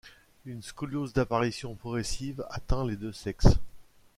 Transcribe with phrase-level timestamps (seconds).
[0.47, 3.59] Une scoliose d'apparition progressive atteint les deux sexes.